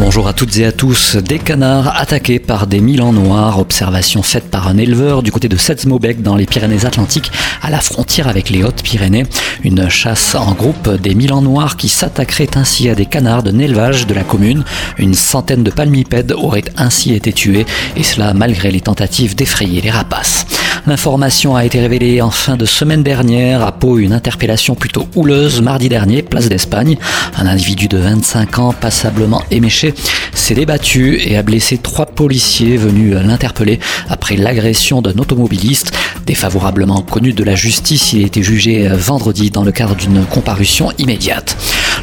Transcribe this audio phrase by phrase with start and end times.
[0.00, 1.16] Bonjour à toutes et à tous.
[1.16, 3.58] Des canards attaqués par des milans noirs.
[3.58, 7.30] Observation faite par un éleveur du côté de Setzmobec dans les Pyrénées-Atlantiques
[7.60, 9.26] à la frontière avec les Hautes-Pyrénées.
[9.62, 14.06] Une chasse en groupe des milans noirs qui s'attaquerait ainsi à des canards d'un élevage
[14.06, 14.64] de la commune.
[14.96, 19.90] Une centaine de palmipèdes auraient ainsi été tués et cela malgré les tentatives d'effrayer les
[19.90, 20.46] rapaces.
[20.86, 25.60] L'information a été révélée en fin de semaine dernière à Pau, une interpellation plutôt houleuse
[25.60, 26.96] mardi dernier, place d'Espagne.
[27.36, 29.94] Un individu de 25 ans, passablement éméché,
[30.32, 35.92] s'est débattu et a blessé trois policiers venus l'interpeller après l'agression d'un automobiliste.
[36.26, 40.92] Défavorablement connu de la justice, il a été jugé vendredi dans le cadre d'une comparution
[40.98, 41.56] immédiate.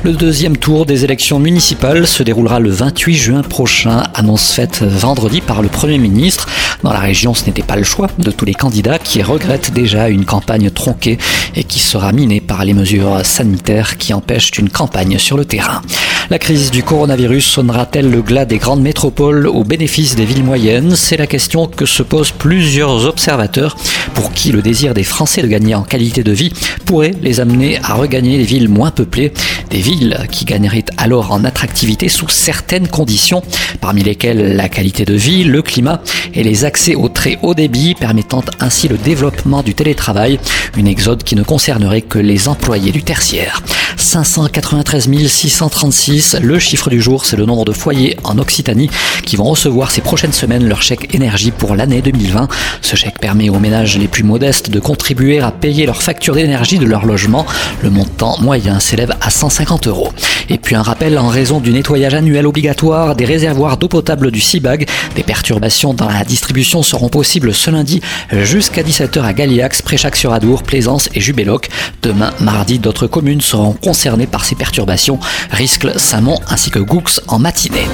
[0.07, 5.41] Le deuxième tour des élections municipales se déroulera le 28 juin prochain, annonce faite vendredi
[5.41, 6.47] par le Premier ministre.
[6.81, 10.07] Dans la région, ce n'était pas le choix de tous les candidats qui regrettent déjà
[10.07, 11.17] une campagne tronquée
[11.57, 15.81] et qui sera minée par les mesures sanitaires qui empêchent une campagne sur le terrain.
[16.29, 20.93] La crise du coronavirus sonnera-t-elle le glas des grandes métropoles au bénéfice des villes moyennes?
[20.97, 23.77] C'est la question que se posent plusieurs observateurs.
[24.13, 26.51] Pour qui le désir des Français de gagner en qualité de vie
[26.85, 29.31] pourrait les amener à regagner les villes moins peuplées,
[29.69, 33.41] des villes qui gagneraient alors en attractivité sous certaines conditions,
[33.79, 36.01] parmi lesquelles la qualité de vie, le climat
[36.33, 40.39] et les accès au très haut débit permettant ainsi le développement du télétravail,
[40.75, 43.63] une exode qui ne concernerait que les employés du tertiaire.
[44.07, 46.37] 593 636.
[46.41, 48.89] Le chiffre du jour, c'est le nombre de foyers en Occitanie
[49.27, 52.47] qui vont recevoir ces prochaines semaines leur chèque énergie pour l'année 2020.
[52.81, 56.79] Ce chèque permet aux ménages les plus modestes de contribuer à payer leur facture d'énergie
[56.79, 57.45] de leur logement.
[57.83, 60.13] Le montant moyen s'élève à 150 euros.
[60.49, 64.39] Et puis un rappel en raison du nettoyage annuel obligatoire des réservoirs d'eau potable du
[64.39, 64.87] CIBAG.
[65.17, 67.99] Des perturbations dans la distribution seront possibles ce lundi
[68.31, 71.67] jusqu'à 17h à Galiax, Préchac-sur-Adour, Plaisance et Jubéloc.
[72.01, 75.19] Demain, mardi, d'autres communes seront concernées par ces perturbations,
[75.51, 77.87] Riscle, Samon ainsi que Goux en matinée.